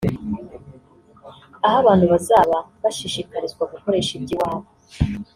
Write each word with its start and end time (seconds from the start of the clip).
aaho 1.63 1.77
abantu 1.81 2.05
bazaba 2.13 2.57
bashishikarizwa 2.83 3.63
gukoresha 3.73 4.11
iby’iwabo 4.17 4.67